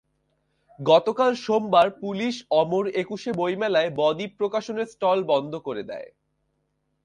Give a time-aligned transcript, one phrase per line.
[0.79, 6.09] গতকাল সোমবার পুলিশ অমর একুশে বইমেলায় ব-দ্বীপ প্রকাশনের স্টল বন্ধ করে দেয়।